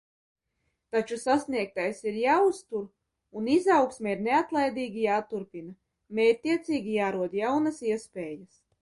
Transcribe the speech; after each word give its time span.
Taču 0.95 1.17
sasniegtais 1.23 1.99
ir 2.11 2.17
jāuztur 2.21 2.87
un 3.41 3.51
izaugsme 3.57 4.15
ir 4.17 4.25
neatlaidīgi 4.31 5.07
jāturpina, 5.07 5.79
mērķtiecīgi 6.21 7.01
jārod 7.01 7.41
jaunas 7.45 7.83
iespējas. 7.95 8.63